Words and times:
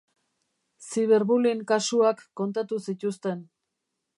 Ziberbullying 0.85 1.61
kasuak 1.73 2.25
kontatu 2.41 2.81
zituzten. 2.89 3.45